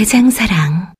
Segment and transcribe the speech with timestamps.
[0.00, 0.94] 대장사랑.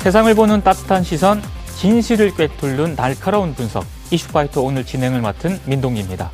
[0.00, 1.40] 세상을 보는 따뜻한 시선,
[1.76, 3.84] 진실을 꿰뚫는 날카로운 분석.
[4.10, 6.30] 이슈파이터 오늘 진행을 맡은 민동기입니다.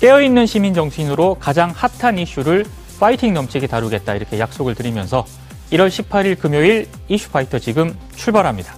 [0.00, 2.64] 깨어있는 시민 정신으로 가장 핫한 이슈를
[3.00, 5.24] 파이팅 넘치게 다루겠다 이렇게 약속을 드리면서
[5.72, 8.76] 1월 18일 금요일 이슈파이터 지금 출발합니다.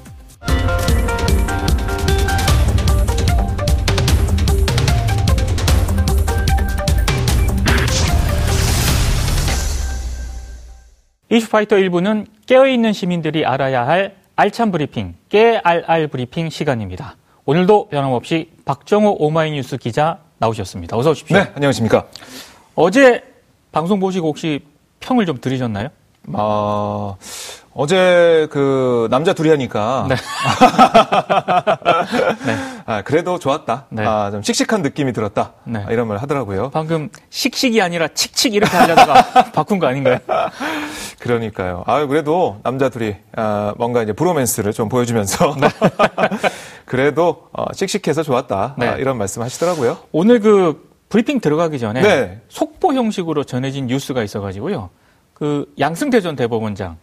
[11.28, 17.16] 이슈파이터 1부는 깨어있는 시민들이 알아야 할 알찬 브리핑, 깨알알 브리핑 시간입니다.
[17.46, 20.96] 오늘도 변함없이 박정호 오마이뉴스 기자 나오셨습니다.
[20.96, 21.38] 어서 오십시오.
[21.38, 22.04] 네, 안녕하십니까.
[22.74, 23.22] 어제
[23.72, 24.60] 방송 보시고 혹시
[25.00, 25.88] 평을 좀 들으셨나요?
[26.34, 27.16] 어,
[27.72, 30.16] 어제 그 남자 둘이 하니까 네.
[32.46, 32.56] 네.
[32.86, 33.86] 아, 그래도 좋았다.
[33.90, 34.06] 네.
[34.06, 35.54] 아, 좀 씩씩한 느낌이 들었다.
[35.64, 35.84] 네.
[35.84, 36.70] 아, 이런 말 하더라고요.
[36.70, 40.18] 방금 씩씩이 아니라 칙칙 이렇게 하려다가 바꾼 거 아닌가요?
[41.18, 41.82] 그러니까요.
[41.86, 45.56] 아, 그래도 남자 둘이 아, 뭔가 이제 브로맨스를 좀 보여주면서
[46.86, 48.76] 그래도 어, 씩씩해서 좋았다.
[48.78, 48.86] 네.
[48.86, 49.98] 아, 이런 말씀 하시더라고요.
[50.12, 52.40] 오늘 그 브리핑 들어가기 전에 네.
[52.48, 54.90] 속보 형식으로 전해진 뉴스가 있어가지고요.
[55.34, 56.96] 그 양승태 전 대법원장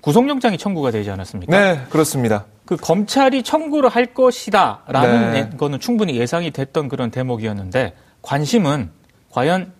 [0.00, 1.58] 구속영장이 청구가 되지 않았습니까?
[1.58, 2.46] 네, 그렇습니다.
[2.64, 5.50] 그 검찰이 청구를 할 것이다라는 네.
[5.56, 8.90] 거는 충분히 예상이 됐던 그런 대목이었는데 관심은
[9.30, 9.72] 과연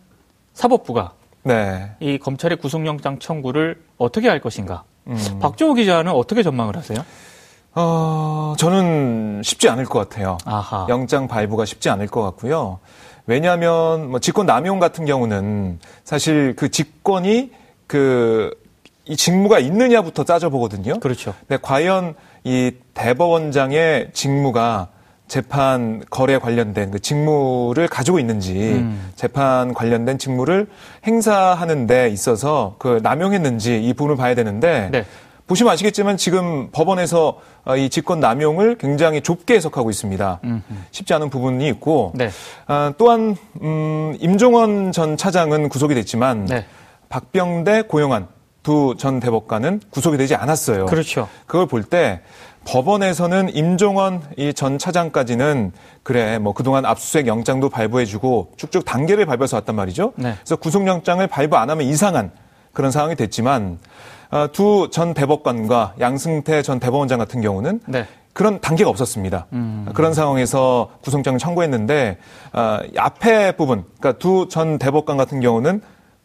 [0.55, 1.13] 사법부가
[1.45, 1.93] 네.
[2.01, 4.85] 이 검찰의 구속영장 청구를 어떻게 할 것인가?
[5.07, 5.17] 음.
[5.41, 6.99] 박정호 기자는 어떻게 전망을 하세요?
[7.75, 10.39] 어, 저는 쉽지 않을 것 같아요.
[10.45, 10.87] 아하.
[10.89, 12.81] 영장 발부가 쉽지 않을 것 같고요.
[13.27, 17.53] 왜냐하면 뭐 직권 남용 같은 경우는 사실 그 직권이
[17.87, 18.51] 그
[19.11, 21.01] 이 직무가 있느냐부터 따져보거든요.
[21.01, 21.35] 그렇죠.
[21.49, 24.89] 근데 과연 이 대법원장의 직무가
[25.27, 29.11] 재판 거래 관련된 그 직무를 가지고 있는지 음.
[29.17, 30.69] 재판 관련된 직무를
[31.07, 35.05] 행사하는 데 있어서 그 남용했는지 이 부분을 봐야 되는데 네.
[35.49, 40.41] 보시면 아시겠지만 지금 법원에서 어, 이 직권 남용을 굉장히 좁게 해석하고 있습니다.
[40.45, 40.63] 음흠.
[40.93, 42.31] 쉽지 않은 부분이 있고 네.
[42.69, 46.65] 아, 또한 음, 임종원 전 차장은 구속이 됐지만 네.
[47.09, 48.29] 박병대 고영한
[48.63, 50.87] 두 전 대법관은 구속이 되지 않았어요.
[50.87, 51.29] 그렇죠.
[51.47, 52.21] 그걸 볼 때
[52.67, 55.73] 법원에서는 임종원 이 전 차장까지는
[56.03, 60.13] 그래 뭐 그동안 압수수색 영장도 발부해주고 쭉쭉 단계를 밟아서 왔단 말이죠.
[60.17, 60.35] 네.
[60.39, 62.31] 그래서 구속영장을 발부 안 하면 이상한
[62.73, 63.79] 그런 상황이 됐지만
[64.31, 68.07] 아, 두전 대법관과 양승태 전 대법원장 같은 경우는 네.
[68.33, 69.47] 그런 단계가 없었습니다.
[69.55, 69.89] 음.
[69.95, 72.19] 그런 상황에서 구속장을 청구했는데
[72.53, 75.81] 아, 앞에 부분, 그러니까 두 전 대법관 같은 경우는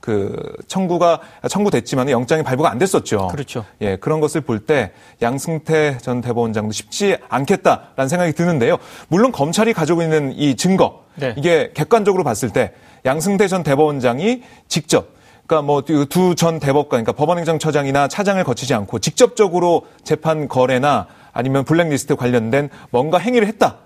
[0.05, 0.35] 그
[0.67, 3.27] 청구가 청구됐지만 영장이 발부가 안 됐었죠.
[3.29, 3.65] 그렇죠.
[3.81, 8.77] 예, 그런 것을 볼 때 양승태 전 대법원장도 쉽지 않겠다라는 생각이 드는데요.
[9.07, 11.33] 물론 검찰이 가지고 있는 이 증거 네.
[11.37, 12.73] 이게 객관적으로 봤을 때
[13.05, 15.09] 양승태 전 대법원장이 직접
[15.47, 22.15] 그러니까 뭐 두 전 대법관, 그러니까 법원행정처장이나 차장을 거치지 않고 직접적으로 재판 거래나 아니면 블랙리스트
[22.15, 23.77] 관련된 뭔가 행위를 했다.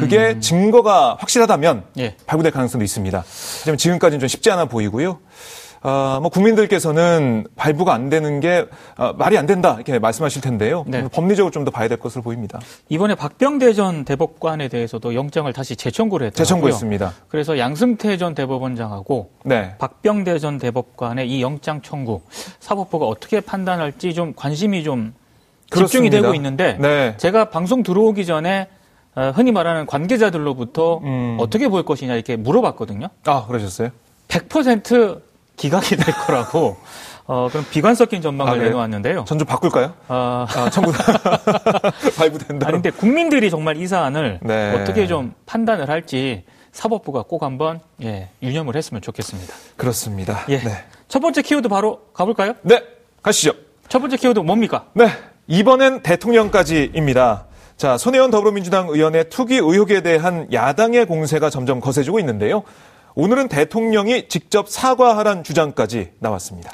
[0.00, 1.82] 그게 증거가 확실하다면 음.
[1.98, 2.16] 예.
[2.26, 3.24] 발부될 가능성도 있습니다.
[3.60, 5.20] 하지만 지금까지는 좀 쉽지 않아 보이고요.
[5.80, 8.66] 아, 뭐 국민들께서는 발부가 안 되는 게
[8.96, 10.84] 아, 말이 안 된다 이렇게 말씀하실 텐데요.
[10.86, 11.06] 네.
[11.08, 12.60] 법리적으로 좀 더 봐야 될 것으로 보입니다.
[12.88, 16.44] 이번에 박병대 전 대법관에 대해서도 영장을 다시 재청구를 했더라고요.
[16.44, 17.12] 재청구했습니다.
[17.28, 19.74] 그래서 양승태 전 대법원장하고 네.
[19.78, 22.20] 박병대 전 대법관의 이 영장 청구
[22.60, 25.12] 사법부가 어떻게 판단할지 좀 관심이 좀
[25.70, 26.16] 집중이 그렇습니다.
[26.22, 27.14] 되고 있는데 네.
[27.18, 28.68] 제가 방송 들어오기 전에
[29.14, 31.36] 어, 흔히 말하는 관계자들로부터 음.
[31.40, 33.08] 어떻게 볼 것이냐 이렇게 물어봤거든요.
[33.26, 33.90] 아 그러셨어요?
[34.28, 35.20] 100%
[35.58, 36.78] 기각이 될 거라고
[37.26, 38.70] 어, 그런 비관 섞인 전망을 아, 그래요?
[38.70, 39.24] 내놓았는데요.
[39.26, 39.92] 전좀 바꿀까요?
[40.08, 40.92] 어, 아, 청구
[42.16, 42.66] 발부된다.
[42.66, 44.72] 아니 근데 국민들이 정말 이 사안을 네.
[44.74, 49.54] 어떻게 좀 판단을 할지 사법부가 꼭 한번 예, 유념을 했으면 좋겠습니다.
[49.76, 50.44] 그렇습니다.
[50.48, 50.58] 예.
[50.58, 50.84] 네.
[51.08, 52.54] 첫 번째 키워드 바로 가볼까요?
[52.62, 52.82] 네,
[53.22, 53.52] 가시죠.
[53.88, 54.86] 첫 번째 키워드 뭡니까?
[54.94, 55.08] 네,
[55.48, 57.44] 이번엔 대통령까지입니다.
[57.76, 62.62] 자, 손혜원 더불어민주당 의원의 투기 의혹에 대한 야당의 공세가 점점 거세지고 있는데요.
[63.14, 66.70] 오늘은 대통령이 직접 사과하란 주장까지 나왔습니다.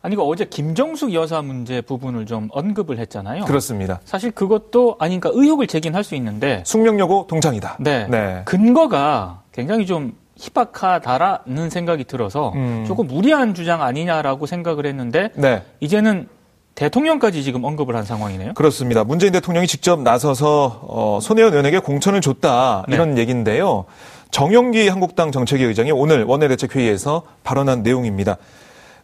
[0.00, 3.44] 아니, 그 어제 김정숙 여사 문제 부분을 좀 언급을 했잖아요.
[3.44, 4.00] 그렇습니다.
[4.04, 6.62] 사실 그것도 아니, 그러니까 의혹을 제기할 수 있는데.
[6.66, 7.76] 숙명여고 동창이다.
[7.80, 8.08] 네.
[8.08, 8.42] 네.
[8.44, 12.84] 근거가 굉장히 좀 희박하다라는 생각이 들어서 음.
[12.86, 15.30] 조금 무리한 주장 아니냐라고 생각을 했는데.
[15.34, 15.62] 네.
[15.78, 16.28] 이제는
[16.74, 18.54] 대통령까지 지금 언급을 한 상황이네요.
[18.54, 19.04] 그렇습니다.
[19.04, 23.20] 문재인 대통령이 직접 나서서 어, 손혜원 의원에게 공천을 줬다 이런 네.
[23.20, 23.84] 얘기인데요.
[24.32, 28.38] 정영기 한국당 정책위 의장이 오늘 원내대책회의에서 발언한 내용입니다.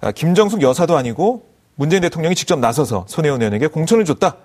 [0.01, 1.45] 아, 김정숙 여사도 아니고
[1.77, 4.37] 문재인 대통령이 직접 나서서 손혜원 의원에게 공천을 줬다.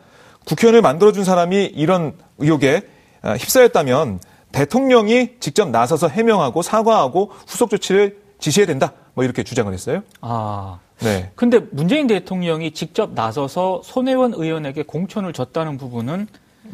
[0.46, 2.82] 국회의원을 만들어준 사람이 이런 의혹에
[3.22, 4.20] 아, 휩싸였다면
[4.52, 8.92] 대통령이 직접 나서서 해명하고 사과하고 후속 조치를 지시해야 된다.
[9.14, 10.04] 뭐 이렇게 주장을 했어요.
[10.22, 10.80] 아.
[11.00, 11.32] 네.
[11.36, 16.28] 근데 문재인 대통령이 직접 나서서 손혜원 의원에게 공천을 줬다는 부분은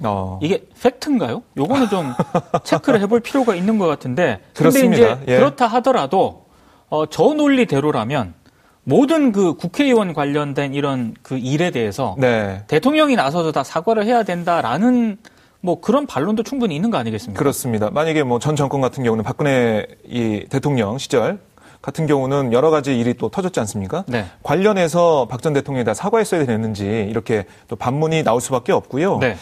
[0.04, 0.40] 어.
[0.42, 1.44] 이게 팩트인가요?
[1.58, 2.14] 요거는 좀
[2.64, 4.40] 체크를 해볼 필요가 있는 것 같은데.
[4.56, 5.38] 그런데 이제 예.
[5.38, 6.46] 그렇다 하더라도
[6.90, 8.34] 어, 저 논리대로라면
[8.84, 12.64] 모든 그 국회의원 관련된 이런 그 일에 대해서 네.
[12.68, 15.18] 대통령이 나서서 다 사과를 해야 된다라는
[15.62, 17.38] 뭐 그런 반론도 충분히 있는 거 아니겠습니까?
[17.38, 17.90] 그렇습니다.
[17.92, 21.38] 만약에 뭐 전 정권 같은 경우는 박근혜 이 대통령 시절
[21.82, 24.04] 같은 경우는 여러 가지 일이 또 터졌지 않습니까?
[24.08, 24.26] 네.
[24.44, 29.20] 관련해서 박 전 대통령이 다 사과했어야 되는지 이렇게 또 반문이 나올 수밖에 없고요.
[29.20, 29.36] 네.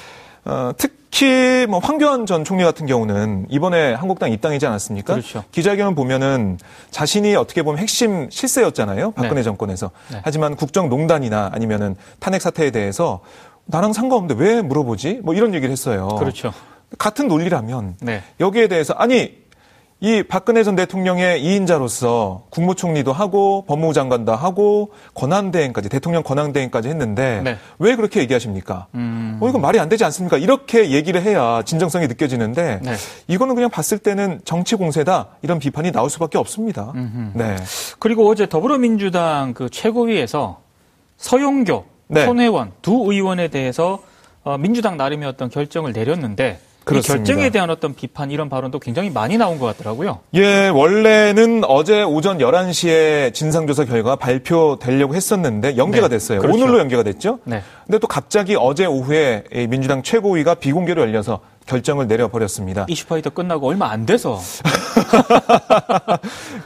[0.47, 5.13] 어, 특히 뭐 황교안 전 총리 같은 경우는 이번에 한국당 입당이지 않았습니까?
[5.15, 5.44] 그렇죠.
[5.51, 6.57] 기자회견을 보면은
[6.89, 9.11] 자신이 어떻게 보면 핵심 실세였잖아요.
[9.11, 9.44] 박근혜 네.
[9.44, 9.91] 정권에서.
[10.11, 10.21] 네.
[10.23, 13.19] 하지만 국정농단이나 아니면은 탄핵 사태에 대해서
[13.65, 15.19] 나랑 상관없는데 왜 물어보지?
[15.23, 16.07] 뭐 이런 얘기를 했어요.
[16.17, 16.53] 그렇죠.
[16.97, 18.23] 같은 논리라면 네.
[18.39, 19.35] 여기에 대해서 아니
[19.99, 27.57] 이 박근혜 전 대통령의 2인자로서 국무총리도 하고 법무부 장관도 하고 권한대행까지 대통령 권한대행까지 했는데 네.
[27.79, 28.85] 왜 그렇게 얘기하십니까?
[28.94, 29.39] 음...
[29.41, 30.38] 어 이건 말이 안 되지 않습니까?
[30.38, 32.95] 이렇게 얘기를 해야 진정성이 느껴지는데 네.
[33.27, 36.91] 이거는 그냥 봤을 때는 정치 공세다 이런 비판이 나올 수밖에 없습니다.
[36.94, 37.31] 음흠.
[37.33, 37.55] 네.
[37.97, 40.61] 그리고 어제 더불어민주당 그 최고위에서
[41.17, 42.25] 서용교, 네.
[42.25, 44.03] 손혜원 두 의원에 대해서
[44.44, 47.13] 어, 민주당 나름의 어떤 결정을 내렸는데 그렇습니다.
[47.13, 50.19] 이 결정에 대한 어떤 비판 이런 발언도 굉장히 많이 나온 것 같더라고요.
[50.33, 56.39] 예, 원래는 어제 오전 11시에 진상조사 결과 발표되려고 했었는데 연기가 네, 됐어요.
[56.39, 56.57] 그렇죠.
[56.57, 57.39] 오늘로 연기가 됐죠.
[57.43, 57.61] 네.
[57.85, 62.85] 근데 또 갑자기 어제 오후에 민주당 최고위가 비공개로 열려서 결정을 내려버렸습니다.
[62.89, 64.39] 이슈파이터 끝나고 얼마 안 돼서.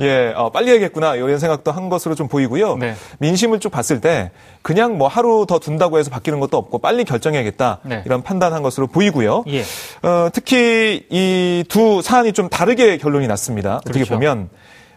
[0.01, 2.77] 예, 어, 빨리 해야겠구나 이런 생각도 한 것으로 좀 보이고요.
[2.77, 2.95] 네.
[3.19, 4.31] 민심을 쭉 봤을 때
[4.61, 8.03] 그냥 뭐 하루 더 둔다고 해서 바뀌는 것도 없고 빨리 결정해야겠다 네.
[8.05, 9.43] 이런 판단한 것으로 보이고요.
[9.49, 9.61] 예.
[10.03, 13.79] 어, 특히 이 두 사안이 좀 다르게 결론이 났습니다.
[13.83, 13.99] 그렇죠.
[14.01, 14.49] 어떻게 보면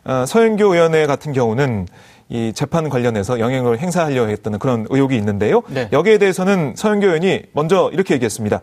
[0.04, 1.86] 어, 서영교 의원회 같은 경우는
[2.28, 5.62] 이 재판 관련해서 영향을 행사하려 했던 그런 의혹이 있는데요.
[5.68, 5.88] 네.
[5.92, 8.60] 여기에 대해서는 서영교 의원이 먼저 이렇게 얘기했습니다.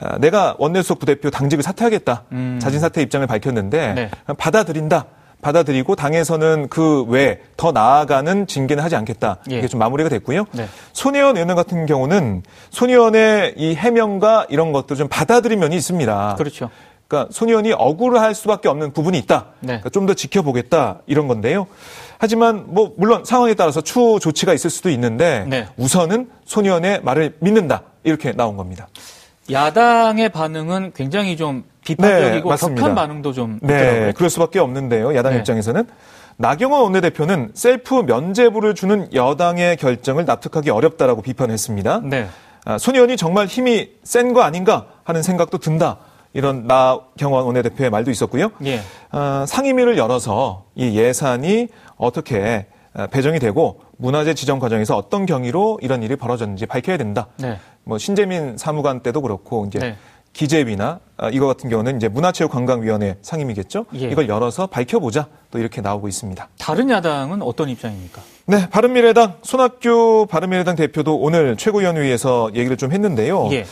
[0.00, 2.24] 아, 내가 원내수석 부대표 당직을 사퇴하겠다.
[2.32, 2.58] 음.
[2.60, 4.10] 자진 사퇴 입장을 밝혔는데 네.
[4.36, 5.06] 받아들인다.
[5.42, 9.36] 받아들이고 당에서는 그 외 더 나아가는 징계는 하지 않겠다.
[9.50, 9.58] 예.
[9.58, 10.46] 이게 좀 마무리가 됐고요.
[10.52, 10.66] 네.
[10.92, 16.34] 손혜원 의원 같은 경우는 손 의원의 이 해명과 이런 것들 좀 받아들인 면이 있습니다.
[16.36, 16.70] 그렇죠.
[17.06, 19.46] 그러니까 손 의원이 억울할 수밖에 없는 부분이 있다.
[19.60, 19.66] 네.
[19.66, 21.66] 그러니까 좀 더 지켜보겠다 이런 건데요.
[22.18, 25.68] 하지만 뭐 물론 상황에 따라서 추후 조치가 있을 수도 있는데 네.
[25.76, 28.88] 우선은 손 의원의 말을 믿는다 이렇게 나온 겁니다.
[29.50, 34.12] 야당의 반응은 굉장히 좀 비판적이고 네, 격한 반응도 좀 네, 있더라고요.
[34.14, 35.14] 그럴 수밖에 없는데요.
[35.14, 35.38] 야당 네.
[35.38, 35.86] 입장에서는
[36.38, 42.00] 나경원 원내대표는 셀프 면제부를 주는 여당의 결정을 납득하기 어렵다라고 비판했습니다.
[42.04, 42.26] 네.
[42.64, 45.98] 아, 손 의원이 정말 힘이 센 거 아닌가 하는 생각도 든다.
[46.34, 48.50] 이런 나경원 원내대표의 말도 있었고요.
[48.66, 48.80] 예.
[49.12, 56.02] 어, 상임위를 열어서 이 예산이 어떻게 아, 배정이 되고 문화재 지정 과정에서 어떤 경위로 이런
[56.02, 57.28] 일이 벌어졌는지 밝혀야 된다.
[57.36, 57.58] 네.
[57.84, 59.96] 뭐 신재민 사무관 때도 그렇고 이제 네.
[60.32, 63.86] 기재위나 아, 이거 같은 경우는 이제 문화체육관광위원회 상임이겠죠.
[63.94, 64.08] 예.
[64.08, 66.48] 이걸 열어서 밝혀보자 또 이렇게 나오고 있습니다.
[66.58, 68.20] 다른 야당은 어떤 입장입니까?
[68.44, 73.48] 네, 바른미래당 손학규 바른미래당 대표도 오늘 최고위원회에서 얘기를 좀 했는데요.
[73.52, 73.64] 예.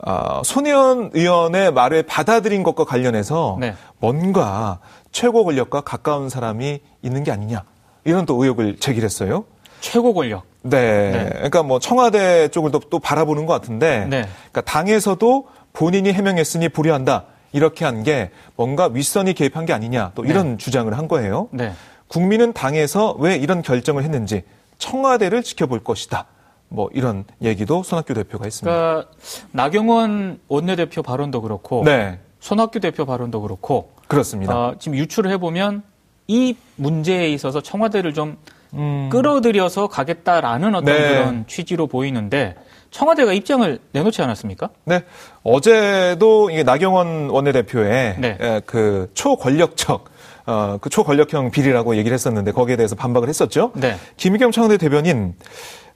[0.00, 3.74] 아, 손혜원 의원의 말을 받아들인 것과 관련해서 네.
[3.98, 4.78] 뭔가
[5.12, 7.64] 최고 권력과 가까운 사람이 있는 게 아니냐
[8.04, 9.44] 이런 또 의혹을 제기했어요.
[9.80, 10.44] 최고 권력.
[10.62, 11.10] 네.
[11.12, 11.28] 네.
[11.34, 14.28] 그러니까 뭐 청와대 쪽을 또, 또 바라보는 것 같은데, 네.
[14.50, 20.52] 그러니까 당에서도 본인이 해명했으니 보류한다 이렇게 한 게 뭔가 윗선이 개입한 게 아니냐 또 이런
[20.52, 20.56] 네.
[20.56, 21.48] 주장을 한 거예요.
[21.52, 21.72] 네.
[22.08, 24.42] 국민은 당에서 왜 이런 결정을 했는지
[24.78, 26.26] 청와대를 지켜볼 것이다.
[26.70, 28.76] 뭐 이런 얘기도 손학규 대표가 했습니다.
[28.76, 29.10] 그러니까
[29.52, 32.18] 나경원 원내대표 발언도 그렇고, 네.
[32.40, 34.54] 손학규 대표 발언도 그렇고, 그렇습니다.
[34.56, 35.82] 어, 지금 유출을 해보면
[36.28, 38.36] 이 문제에 있어서 청와대를 좀
[38.74, 39.08] 음.
[39.10, 41.08] 끌어들여서 가겠다라는 어떤 네.
[41.08, 42.54] 그런 취지로 보이는데
[42.90, 44.70] 청와대가 입장을 내놓지 않았습니까?
[44.84, 45.02] 네.
[45.42, 48.38] 어제도 이게 나경원 원내대표의 네.
[48.40, 53.72] 에, 그 초권력적 어, 그 초권력형 비리라고 얘기를 했었는데 거기에 대해서 반박을 했었죠.
[53.74, 53.96] 네.
[54.16, 55.34] 김의겸 청와대 대변인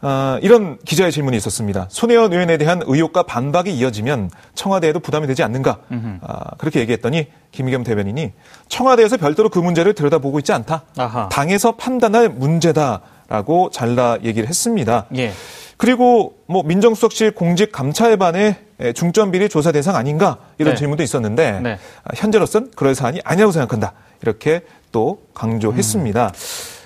[0.03, 1.87] 어, 이런 기자의 질문이 있었습니다.
[1.89, 5.79] 손혜원 의원에 대한 의혹과 반박이 이어지면 청와대에도 부담이 되지 않는가?
[6.23, 8.33] 아, 그렇게 얘기했더니 김의겸 대변인이
[8.69, 10.83] 청와대에서 별도로 그 문제를 들여다보고 있지 않다.
[10.97, 11.29] 아하.
[11.29, 15.07] 당에서 판단할 문제다라고 잘라 얘기를 했습니다.
[15.17, 15.33] 예.
[15.77, 18.57] 그리고 뭐 민정수석실 공직 감찰반의
[18.95, 20.79] 중점 비리 조사 대상 아닌가 이런 네.
[20.79, 21.79] 질문도 있었는데 네.
[22.05, 26.33] 아, 현재로선 그럴 사안이 아니라고 생각한다 이렇게 또 강조했습니다.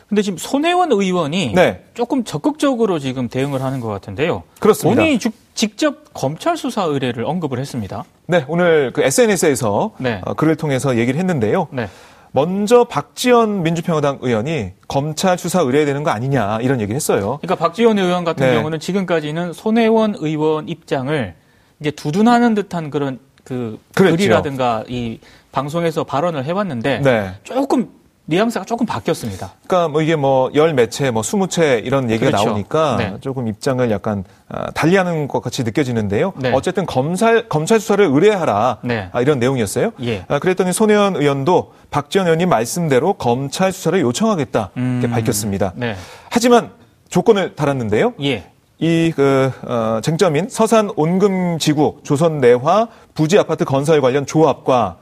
[0.08, 1.82] 근데 지금 손혜원 의원이 네.
[1.94, 4.44] 조금 적극적으로 지금 대응을 하는 것 같은데요.
[4.60, 5.00] 그렇습니다.
[5.00, 8.04] 본인이 주- 직접 검찰 수사 의뢰를 언급을 했습니다.
[8.26, 10.20] 네 오늘 그 SNS에서 네.
[10.36, 11.68] 글을 통해서 얘기를 했는데요.
[11.72, 11.88] 네.
[12.30, 17.38] 먼저 박지원 민주평화당 의원이 검찰 수사 의뢰되는 거 아니냐 이런 얘기를 했어요.
[17.40, 18.54] 그러니까 박지원 의원 같은 네.
[18.54, 21.34] 경우는 지금까지는 손혜원 의원 입장을
[21.80, 24.16] 이제 두둔하는 듯한 그런 그 그랬죠.
[24.16, 25.18] 글이라든가 이
[25.50, 27.30] 방송에서 발언을 해왔는데 네.
[27.42, 27.88] 조금
[28.28, 29.52] 뉘앙스가 조금 바뀌었습니다.
[29.66, 32.46] 그러니까 뭐 이게 뭐 열 몇 채, 뭐 스무 채 이런 얘기가 그렇죠.
[32.46, 33.14] 나오니까 네.
[33.20, 36.32] 조금 입장을 약간 아, 달리하는 것 같이 느껴지는데요.
[36.36, 36.52] 네.
[36.52, 39.08] 어쨌든 검찰 검찰 수사를 의뢰하라 네.
[39.12, 39.92] 아, 이런 내용이었어요.
[40.02, 40.24] 예.
[40.28, 45.10] 아, 그랬더니 손혜원 의원도 박지원 의원님 말씀대로 검찰 수사를 요청하겠다 이렇게 음.
[45.12, 45.72] 밝혔습니다.
[45.76, 45.94] 네.
[46.28, 46.70] 하지만
[47.08, 48.14] 조건을 달았는데요.
[48.22, 48.50] 예.
[48.78, 54.96] 이 그, 어, 쟁점인 서산 온금지구 조선내화 부지 아파트 건설 관련 조합과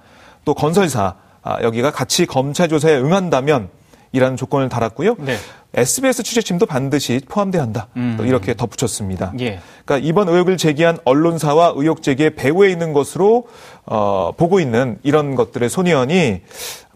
[0.45, 3.69] 또 건설사 아, 여기가 같이 검찰 조사에 응한다면
[4.13, 5.17] 이라는 조건을 달았고요.
[5.19, 5.37] 네.
[5.75, 7.89] SBS 취재팀도 반드시 포함돼야 한다.
[7.97, 8.15] 음.
[8.17, 9.33] 또 이렇게 덧붙였습니다.
[9.41, 9.61] 예.
[9.85, 13.49] 그러니까 이번 의혹을 제기한 언론사와 의혹 제기의 배후에 있는 것으로
[13.85, 16.43] 어, 보고 있는 이런 것들의 손 의원이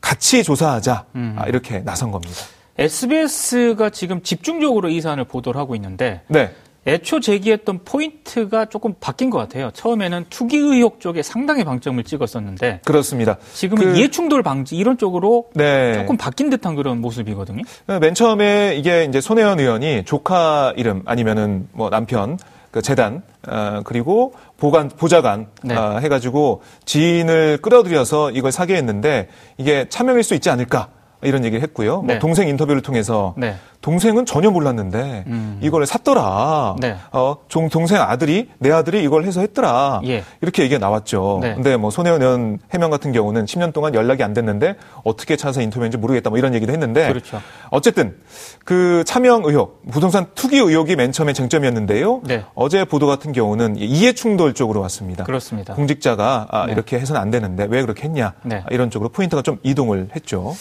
[0.01, 1.37] 같이 조사하자 음.
[1.39, 2.35] 아, 이렇게 나선 겁니다.
[2.79, 6.53] SBS가 지금 집중적으로 이 사안을 보도를 하고 있는데 네.
[6.87, 9.71] 애초 제기했던 포인트가 조금 바뀐 것 같아요.
[9.75, 13.37] 처음에는 투기 의혹 쪽에 상당히 방점을 찍었었는데 그렇습니다.
[13.53, 15.93] 지금은 그- 이해충돌 방지 이런 쪽으로 네.
[15.95, 17.63] 조금 바뀐 듯한 그런 모습이거든요.
[18.01, 22.39] 맨 처음에 이게 이제 손혜원 의원이 조카 이름 아니면은 뭐 남편
[22.71, 25.75] 그 재단 어, 그리고 보관 보좌관 네.
[25.75, 30.89] 어, 해가지고 지인을 끌어들여서 이걸 사게 했는데 이게 차명일 수 있지 않을까
[31.23, 32.03] 이런 얘기를 했고요.
[32.07, 32.15] 네.
[32.15, 33.57] 뭐 동생 인터뷰를 통해서 네.
[33.81, 35.59] 동생은 전혀 몰랐는데 음.
[35.63, 36.77] 이걸 샀더라.
[36.81, 36.97] 네.
[37.13, 40.01] 어, 종 동생 아들이 내 아들이 이걸 해서 했더라.
[40.07, 40.25] 예.
[40.41, 41.39] 이렇게 얘기가 나왔죠.
[41.43, 41.55] 네.
[41.55, 45.97] 근데 뭐 손혜원 의원 해명 같은 경우는 10년 동안 연락이 안 됐는데 어떻게 찾아서 인터뷰했는지
[45.97, 46.31] 모르겠다.
[46.31, 47.41] 뭐 이런 얘기도 했는데 그렇죠.
[47.71, 48.17] 어쨌든
[48.65, 52.23] 그 차명 의혹, 부동산 투기 의혹이 맨 처음에 쟁점이었는데요.
[52.25, 52.45] 네.
[52.55, 55.25] 어제 보도 같은 경우는 이해 충돌 쪽으로 왔습니다.
[55.25, 55.75] 그렇습니다.
[55.75, 56.73] 공직자가 아, 네.
[56.73, 58.63] 이렇게 해서는 안 되는데 왜 그렇게 했냐 네.
[58.65, 60.55] 아, 이런 쪽으로 포인트가 좀 이동을 했죠.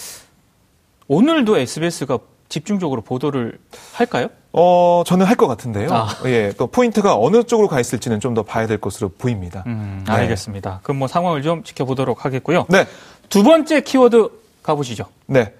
[1.07, 3.59] 오늘도 SBS가 집중적으로 보도를
[3.93, 4.27] 할까요?
[4.53, 5.89] 어, 저는 할 것 같은데요.
[5.91, 6.07] 아.
[6.25, 9.63] 예, 또 포인트가 어느 쪽으로 가 있을지는 좀 더 봐야 될 것으로 보입니다.
[9.67, 10.11] 음, 네.
[10.13, 10.79] 알겠습니다.
[10.83, 12.65] 그럼 뭐 상황을 좀 지켜보도록 하겠고요.
[12.69, 12.85] 네,
[13.29, 14.29] 두 번째 키워드
[14.63, 15.05] 가보시죠.
[15.27, 15.53] 네.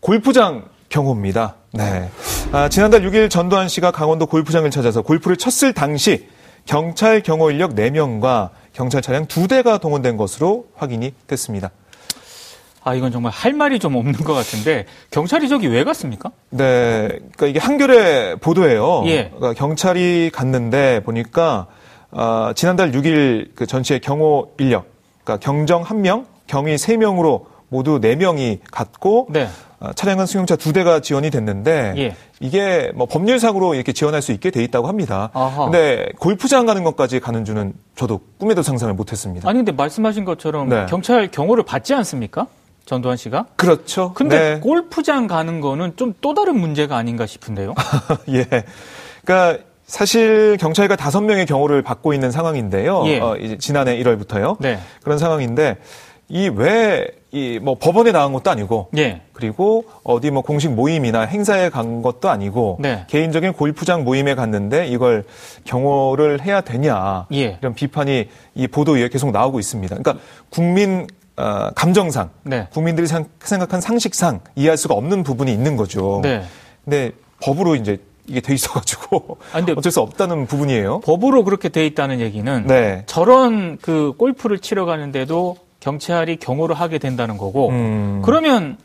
[0.00, 1.56] 골프장 경호입니다.
[1.72, 2.08] 네.
[2.52, 6.28] 아, 지난달 6일 전두환 씨가 강원도 골프장을 찾아서 골프를 쳤을 당시
[6.66, 11.70] 경찰 경호 인력 4명과 경찰 차량 2대가 동원된 것으로 확인이 됐습니다.
[12.88, 16.30] 아, 이건 정말 할 말이 좀 없는 것 같은데 경찰이 저기 왜 갔습니까?
[16.48, 17.08] 네.
[17.08, 19.02] 그러니까 이게 한겨레 보도예요.
[19.06, 19.28] 예.
[19.28, 21.66] 그러니까 경찰이 갔는데 보니까
[22.10, 24.86] 아, 지난달 6일 그 전시의 경호 인력,
[25.22, 29.48] 그러니까 경정 1명, 경위 3명으로 모두 4명이 갔고 네.
[29.80, 32.16] 아, 차량은 승용차 두 대가 지원이 됐는데 예.
[32.40, 35.28] 이게 뭐 법률상으로 이렇게 지원할 수 있게 돼 있다고 합니다.
[35.34, 35.64] 아하.
[35.64, 39.46] 근데 골프장 가는 것까지 가는 줄은 저도 꿈에도 상상을 못 했습니다.
[39.46, 40.86] 아니 근데 말씀하신 것처럼 네.
[40.88, 42.46] 경찰 경호를 받지 않습니까?
[42.88, 43.44] 전두환 씨가?
[43.56, 44.12] 그렇죠.
[44.14, 44.60] 근데 네.
[44.60, 47.74] 골프장 가는 거는 좀 또 다른 문제가 아닌가 싶은데요.
[48.32, 48.46] 예.
[49.24, 53.04] 그러니까 사실 경찰과 다섯 명의 경호를 받고 있는 상황인데요.
[53.06, 53.20] 예.
[53.20, 54.56] 어, 지난해 1월부터요.
[54.58, 54.78] 네.
[55.02, 55.76] 그런 상황인데
[56.30, 59.20] 이 왜 이 뭐 법원에 나간 것도 아니고 예.
[59.34, 63.04] 그리고 어디 뭐 공식 모임이나 행사에 간 것도 아니고 네.
[63.08, 65.24] 개인적인 골프장 모임에 갔는데 이걸
[65.64, 67.58] 경호를 해야 되냐 예.
[67.60, 69.94] 이런 비판이 이 보도 위에 계속 나오고 있습니다.
[69.98, 71.06] 그러니까 국민
[71.38, 72.66] 어, 감정상 네.
[72.72, 76.20] 국민들이 상- 생각한 상식상 이해할 수가 없는 부분이 있는 거죠.
[76.22, 76.42] 네.
[76.84, 81.00] 근데 법으로 이제 이게 돼 있어가지고 아, 근데 어쩔 수 없다는 부분이에요.
[81.00, 83.04] 법으로 그렇게 돼 있다는 얘기는 네.
[83.06, 88.20] 저런 그 골프를 치러 가는데도 경찰이 경호를 하게 된다는 거고 음.
[88.24, 88.76] 그러면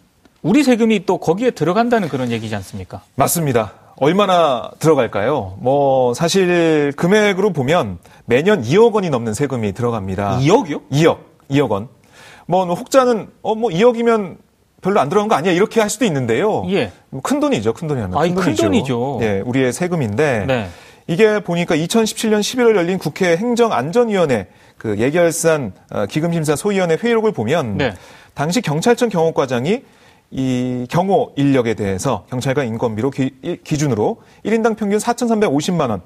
[0.44, 3.02] 우리 세금이 또 거기에 들어간다는 그런 얘기지 않습니까?
[3.16, 3.74] 맞습니다.
[3.98, 5.56] 얼마나 들어갈까요?
[5.60, 10.40] 뭐 사실 금액으로 보면 매년 2억 원이 넘는 세금이 들어갑니다.
[10.42, 10.82] 2억이요?
[10.92, 11.18] 2억,
[11.50, 11.88] 2억 원.
[12.48, 14.38] 뭐 혹자는 어 뭐 2억이면
[14.82, 16.64] 별로 안 들어간 거 아니야 이렇게 할 수도 있는데요.
[16.70, 16.92] 예.
[17.12, 18.18] 뭐큰 돈이죠, 큰 돈이라면.
[18.18, 19.20] 아이, 큰 돈이죠.
[19.22, 20.68] 예, 우리의 세금인데 네.
[21.08, 24.48] 이게 보니까 2017년 11월 열린 국회 행정안전위원회
[24.78, 27.94] 그 예결산 어, 기금심사 소위원회 회의록을 보면 네.
[28.34, 29.84] 당시 경찰청 경호과장이
[30.32, 33.32] 이 경호 인력에 대해서 경찰관 인건비로 기,
[33.64, 36.02] 준으로 1인당 평균 4,350만 원.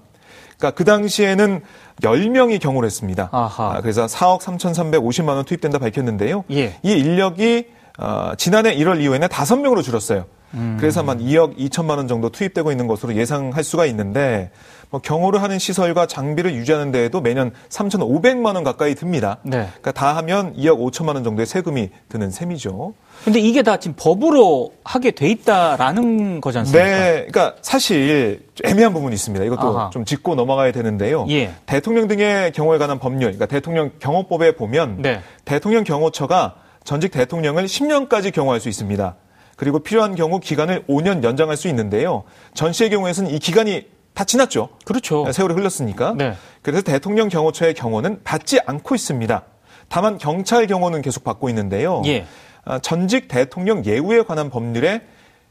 [0.58, 1.62] 그러니까 그 당시에는
[2.02, 3.30] 10명이 경호를 했습니다.
[3.32, 3.76] 아하.
[3.76, 6.44] 아, 그래서 4억 3,350만 원 투입된다 밝혔는데요.
[6.52, 6.78] 예.
[6.84, 7.68] 이 인력이
[8.00, 10.26] 어, 지난해 1월 이후에는 5명으로 줄었어요.
[10.54, 10.78] 음.
[10.80, 14.52] 그래서 한 2억 2천만 원 정도 투입되고 있는 것으로 예상할 수가 있는데
[14.90, 19.38] 뭐 경호를 하는 시설과 장비를 유지하는 데에도 매년 3,500만 원 가까이 듭니다.
[19.44, 19.68] 네.
[19.68, 22.94] 그러니까 다 하면 2억 5천만 원 정도의 세금이 드는 셈이죠.
[23.26, 26.86] 근데 이게 다 지금 법으로 하게 돼 있다라는 거지 않습니까?
[26.86, 29.44] 네, 그러니까 사실 좀 애매한 부분이 있습니다.
[29.44, 29.90] 이것도 아하.
[29.90, 31.26] 좀 짚고 넘어가야 되는데요.
[31.30, 31.52] 예.
[31.66, 35.22] 대통령 등의 경호에 관한 법률, 그러니까 대통령 경호법에 보면 네.
[35.44, 39.16] 대통령 경호처가 전직 대통령을 10년까지 경호할 수 있습니다.
[39.58, 42.24] 그리고 필요한 경우 기간을 5년 연장할 수 있는데요.
[42.54, 44.70] 전 씨의 경우에는 이 기간이 다 지났죠.
[44.86, 45.30] 그렇죠.
[45.32, 46.14] 세월이 흘렀으니까.
[46.16, 46.36] 네.
[46.62, 49.44] 그래서 대통령 경호처의 경호는 받지 않고 있습니다.
[49.90, 52.04] 다만 경찰 경호는 계속 받고 있는데요.
[52.06, 52.26] 예.
[52.66, 55.02] 아, 전직 대통령 예우에 관한 법률에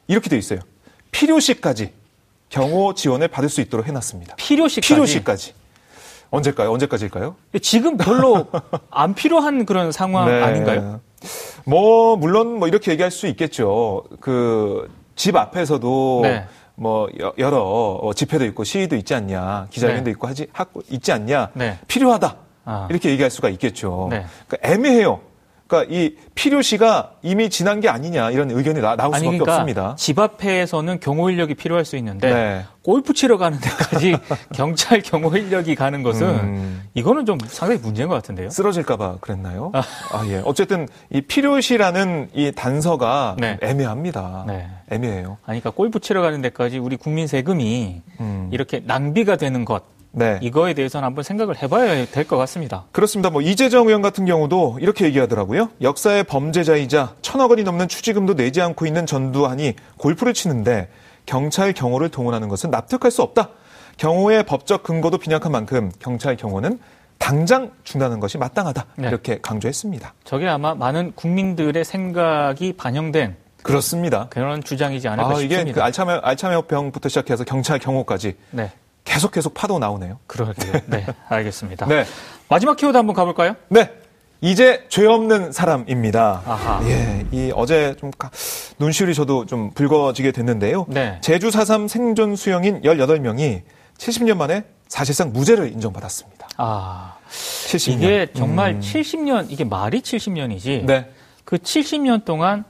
[0.06, 0.60] 이렇게 돼 있어요.
[1.10, 1.92] 필요시까지
[2.48, 4.36] 경호 지원을 받을 수 있도록 해놨습니다.
[4.36, 4.94] 필요시까지.
[4.94, 5.54] 필요시까지.
[6.30, 6.72] 언제일까요?
[6.72, 7.34] 언제까지일까요?
[7.62, 8.46] 지금 별로
[8.90, 10.42] 안 필요한 그런 상황 네.
[10.42, 11.00] 아닌가요?
[11.64, 14.04] 뭐 물론 뭐 이렇게 얘기할 수 있겠죠.
[14.20, 16.44] 그 집 앞에서도 네.
[16.74, 20.10] 뭐 여- 여러 어, 집회도 있고 시위도 있지 않냐, 기자회견도 네.
[20.10, 21.78] 있고 하지 하고 있지 않냐, 네.
[21.88, 22.86] 필요하다 아.
[22.90, 24.08] 이렇게 얘기할 수가 있겠죠.
[24.10, 24.26] 네.
[24.46, 25.20] 그러니까 애매해요.
[25.66, 29.94] 그러니까 이 필요시가 이미 지난 게 아니냐 이런 의견이 나, 나올 아니 수밖에 그러니까 없습니다.
[29.96, 32.64] 집 앞에서는 경호 인력이 필요할 수 있는데 네.
[32.82, 34.16] 골프 치러 가는 데까지
[34.54, 36.82] 경찰 경호 인력이 가는 것은 음.
[36.94, 38.48] 이거는 좀 상당히 문제인 것 같은데요.
[38.50, 39.72] 쓰러질까봐 그랬나요?
[39.74, 40.40] 아, 예.
[40.44, 43.58] 어쨌든 이 필요시라는 이 단서가 네.
[43.60, 44.44] 애매합니다.
[44.46, 44.68] 네.
[44.90, 45.38] 애매해요.
[45.44, 48.48] 아니, 그러니까 골프 치러 가는 데까지 우리 국민 세금이 음.
[48.52, 49.82] 이렇게 낭비가 되는 것
[50.18, 50.38] 네.
[50.40, 52.84] 이거에 대해서는 한번 생각을 해봐야 될 것 같습니다.
[52.92, 53.28] 그렇습니다.
[53.28, 55.68] 뭐 이재정 의원 같은 경우도 이렇게 얘기하더라고요.
[55.82, 60.88] 역사의 범죄자이자 천억 원이 넘는 추지금도 내지 않고 있는 전두환이 골프를 치는데
[61.26, 63.50] 경찰 경호를 동원하는 것은 납득할 수 없다.
[63.98, 66.78] 경호의 법적 근거도 빈약한 만큼 경찰 경호는
[67.18, 68.86] 당장 중단하는 것이 마땅하다.
[68.96, 69.08] 네.
[69.08, 70.14] 이렇게 강조했습니다.
[70.24, 74.28] 저게 아마 많은 국민들의 생각이 반영된 그렇습니다.
[74.30, 75.84] 그런 주장이지 않을까 아, 이게 그 싶습니다.
[75.84, 78.70] 알츠하이머, 알츠하이머병부터 시작해서 경찰 경호까지 네,
[79.06, 80.18] 계속 계속 파도 나오네요.
[80.26, 80.72] 그러게요.
[80.86, 81.86] 네, 알겠습니다.
[81.86, 82.04] 네.
[82.50, 83.56] 마지막 키워드 한번 가볼까요?
[83.68, 83.90] 네.
[84.42, 86.42] 이제 죄 없는 사람입니다.
[86.44, 86.86] 아하.
[86.86, 88.30] 예, 이 어제 좀 가-
[88.78, 90.84] 눈시울이 저도 좀 붉어지게 됐는데요.
[90.88, 91.18] 네.
[91.22, 93.62] 제주 4.3 생존 수영인 18명이
[93.96, 96.48] 70년 만에 사실상 무죄를 인정받았습니다.
[96.58, 97.92] 아, 70년.
[97.96, 98.80] 이게 정말 음.
[98.80, 100.84] 70년, 이게 말이 70년이지.
[100.84, 101.10] 네.
[101.44, 102.64] 그 70년 동안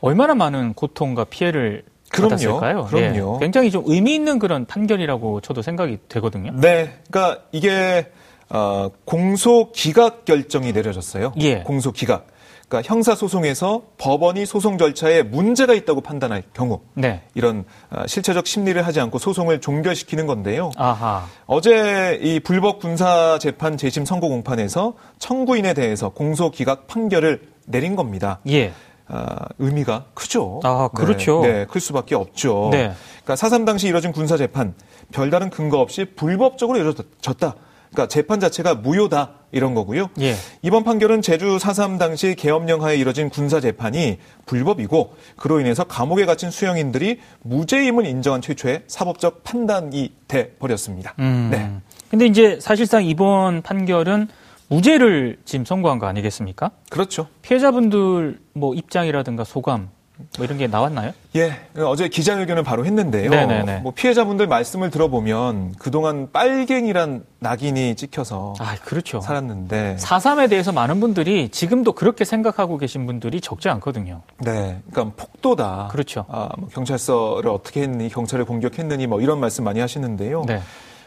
[0.00, 1.84] 얼마나 많은 고통과 피해를
[2.22, 2.58] 그럼요.
[2.60, 2.84] 받았을까요?
[2.86, 3.34] 그럼요.
[3.36, 6.52] 예, 굉장히 좀 의미 있는 그런 판결이라고 저도 생각이 되거든요.
[6.54, 6.94] 네.
[7.10, 8.10] 그러니까 이게
[8.50, 11.32] 어, 공소 기각 결정이 내려졌어요.
[11.40, 11.60] 예.
[11.60, 12.26] 공소 기각.
[12.68, 17.22] 그러니까 형사 소송에서 법원이 소송 절차에 문제가 있다고 판단할 경우 네.
[17.34, 20.70] 이런 어, 실체적 심리를 하지 않고 소송을 종결시키는 건데요.
[20.76, 21.26] 아하.
[21.46, 28.40] 어제 이 불법 군사 재판 재심 선고 공판에서 청구인에 대해서 공소 기각 판결을 내린 겁니다.
[28.48, 28.72] 예.
[29.08, 30.60] 아, 의미가 크죠.
[30.64, 31.40] 아, 그렇죠.
[31.40, 32.68] 네, 네, 클 수밖에 없죠.
[32.70, 32.92] 네.
[33.22, 34.74] 그러니까 사삼 당시 이뤄진 군사 재판
[35.12, 37.54] 별다른 근거 없이 불법적으로 이루어졌다.
[37.90, 40.10] 그러니까 재판 자체가 무효다 이런 거고요.
[40.20, 40.34] 예.
[40.60, 46.50] 이번 판결은 제주 4.3 당시 계엄령 하에 이뤄진 군사 재판이 불법이고 그로 인해서 감옥에 갇힌
[46.50, 51.14] 수용인들이 무죄임을 인정한 최초의 사법적 판단이 돼 버렸습니다.
[51.18, 51.48] 음.
[51.50, 51.70] 네.
[52.10, 54.28] 근데 이제 사실상 이번 판결은
[54.68, 56.70] 무죄를 지금 선고한 거 아니겠습니까?
[56.90, 57.26] 그렇죠.
[57.42, 59.90] 피해자분들 뭐 입장이라든가 소감
[60.36, 61.12] 뭐 이런 게 나왔나요?
[61.36, 63.30] 예, 어제 기자회견을 바로 했는데요.
[63.30, 63.80] 네네네.
[63.80, 69.20] 뭐 피해자분들 말씀을 들어보면 그동안 빨갱이란 낙인이 찍혀서 아, 그렇죠.
[69.20, 74.22] 살았는데, 4.3에 대해서 많은 분들이 지금도 그렇게 생각하고 계신 분들이 적지 않거든요.
[74.38, 75.88] 네, 그러니까 폭도다.
[75.92, 76.24] 그렇죠.
[76.28, 80.42] 아, 뭐 경찰서를 어떻게 했니, 경찰을 공격했느니, 뭐 이런 말씀 많이 하시는데요.
[80.46, 80.60] 네.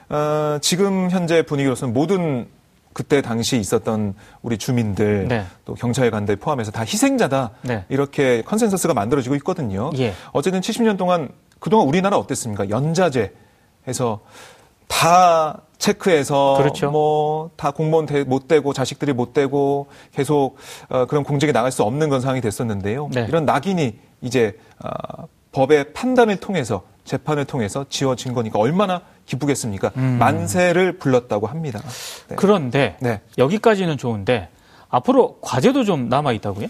[0.10, 2.48] 어, 지금 현재 분위기로서는 모든
[2.94, 5.46] 그때 당시 있었던 우리 주민들, 네.
[5.66, 7.52] 또 경찰관들 포함해서 다 희생자다.
[7.62, 7.86] 네.
[7.90, 9.92] 이렇게 컨센서스가 만들어지고 있거든요.
[9.98, 10.14] 예.
[10.34, 12.70] 어쨌든 70년 동안 그동안 우리나라 어땠습니까?
[12.70, 13.34] 연좌제
[13.88, 14.22] 해서
[14.88, 16.92] 다 체크해서 그렇죠.
[16.92, 20.58] 뭐다 공무원 대- 못 되고 자식들이 못 되고 계속
[20.90, 23.10] 어, 그런 공직에 나갈 수 없는 그런 상황이 됐었는데요.
[23.14, 23.26] 네.
[23.28, 29.92] 이런 낙인이 이제 어, 법의 판단을 통해서 재판을 통해서 지워진 거니까 얼마나 기쁘겠습니까?
[29.98, 30.18] 음.
[30.20, 31.82] 만세를 불렀다고 합니다.
[32.28, 32.36] 네.
[32.36, 33.22] 그런데 네.
[33.38, 34.50] 여기까지는 좋은데
[34.90, 36.68] 앞으로 과제도 좀 남아 있다고요?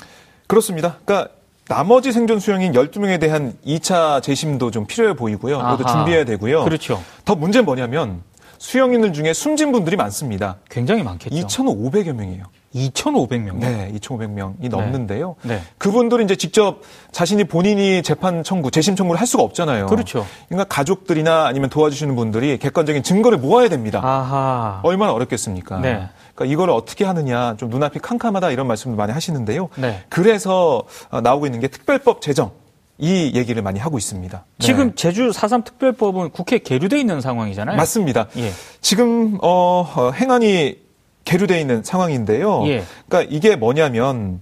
[0.48, 0.98] 그렇습니다.
[1.06, 1.34] 그러니까
[1.68, 5.56] 나머지 생존 수용인 12명에 대한 2차 재심도 좀 필요해 보이고요.
[5.56, 5.94] 이것도 아하.
[5.98, 6.64] 준비해야 되고요.
[6.66, 7.02] 그렇죠.
[7.26, 8.22] 더 문제는 뭐냐면
[8.58, 10.58] 수용인들 중에 숨진 분들이 많습니다.
[10.70, 11.36] 굉장히 많겠죠.
[11.36, 12.44] 2,500여 명이에요.
[12.76, 13.56] 2,500명.
[13.58, 15.36] 네, 2,500명이 넘는데요.
[15.44, 15.62] 네.
[15.78, 16.82] 그분들이 이제 직접
[17.12, 19.88] 자신이 본인이 재판 청구, 재심 청구를 할 수가 없잖아요.
[19.88, 20.26] 그렇죠.
[20.48, 24.00] 그러니까 가족들이나 아니면 도와주시는 분들이 객관적인 증거를 모아야 됩니다.
[24.04, 24.80] 아하.
[24.84, 25.80] 얼마나 어렵겠습니까?
[25.80, 26.08] 네.
[26.34, 29.70] 그러니까 이걸 어떻게 하느냐 좀 눈앞이 캄캄하다 이런 말씀을 많이 하시는데요.
[29.76, 30.04] 네.
[30.10, 32.52] 그래서 어, 나오고 있는 게 특별법 제정
[32.98, 34.46] 이 얘기를 많이 하고 있습니다.
[34.60, 34.66] 네.
[34.66, 37.76] 지금 제주 4.3 특별법은 국회에 계류돼 있는 상황이잖아요.
[37.76, 38.28] 맞습니다.
[38.38, 38.52] 예.
[38.80, 40.78] 지금 어, 어, 행안이
[41.26, 42.68] 계류돼 있는 상황인데요.
[42.68, 42.84] 예.
[43.08, 44.42] 그러니까 이게 뭐냐면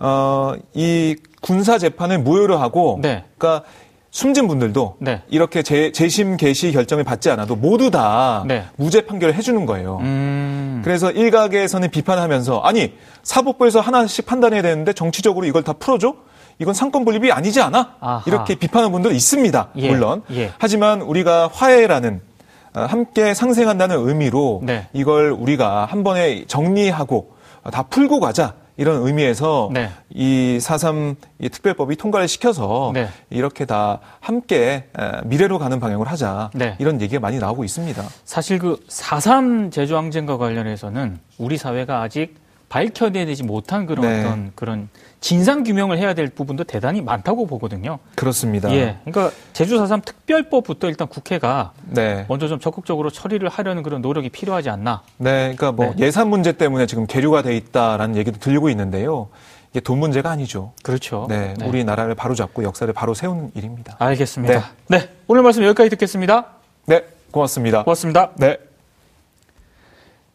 [0.00, 3.24] 어, 이 군사 재판을 무효로 하고 네.
[3.38, 3.66] 그러니까
[4.10, 5.22] 숨진 분들도 네.
[5.28, 8.64] 이렇게 재, 재심 개시 결정을 받지 않아도 모두 다 네.
[8.76, 9.98] 무죄 판결을 해주는 거예요.
[10.00, 10.80] 음.
[10.84, 16.14] 그래서 일각에서는 비판하면서 아니 사법부에서 하나씩 판단해야 되는데 정치적으로 이걸 다 풀어줘?
[16.58, 17.96] 이건 상권 분립이 아니지 않아?
[18.00, 18.22] 아하.
[18.26, 19.68] 이렇게 비판하는 분들 있습니다.
[19.76, 20.22] 예, 물론.
[20.32, 20.50] 예.
[20.56, 22.35] 하지만 우리가 화해라는 어,
[22.84, 24.86] 함께 상생한다는 의미로 네.
[24.92, 28.54] 이걸 우리가 한 번에 정리하고 어, 다 풀고 가자.
[28.78, 29.88] 이런 의미에서 네.
[30.14, 33.08] 이4.3 이 특별법이 통과를 시켜서 네.
[33.30, 36.50] 이렇게 다 함께 에, 미래로 가는 방향으로 하자.
[36.54, 36.76] 네.
[36.78, 38.02] 이런 얘기가 많이 나오고 있습니다.
[38.26, 42.34] 사실 그 4.3 제주항쟁과 관련해서는 우리 사회가 아직
[42.68, 44.20] 밝혀내지 못한 그런 네.
[44.20, 44.88] 어떤 그런
[45.20, 47.98] 진상 규명을 해야 될 부분도 대단히 많다고 보거든요.
[48.14, 48.72] 그렇습니다.
[48.72, 48.98] 예.
[49.04, 52.26] 그러니까 제주 4.3 특별법부터 일단 국회가 네.
[52.28, 55.02] 먼저 좀 적극적으로 처리를 하려는 그런 노력이 필요하지 않나.
[55.16, 56.06] 네, 그러니까 뭐 네.
[56.06, 59.28] 예산 문제 때문에 지금 계류가 돼 있다라는 얘기도 들리고 있는데요.
[59.70, 60.72] 이게 돈 문제가 아니죠.
[60.82, 61.26] 그렇죠.
[61.28, 63.96] 네, 우리나라를 바로 잡고 역사를 바로 세우는 일입니다.
[63.98, 64.70] 알겠습니다.
[64.88, 65.08] 네.
[65.26, 66.46] 오늘 말씀 여기까지 듣겠습니다.
[66.86, 67.84] 네, 고맙습니다.
[67.84, 68.30] 고맙습니다.
[68.36, 68.58] 네.